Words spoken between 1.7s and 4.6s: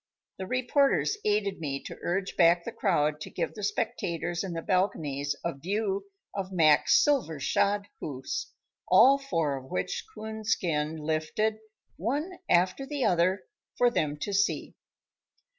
to urge back the crowd to give the spectators in